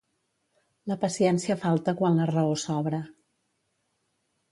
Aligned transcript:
La 0.91 0.95
paciència 1.03 1.57
falta 1.65 1.93
quan 1.99 2.17
la 2.21 2.27
raó 2.31 2.55
sobra. 2.63 3.03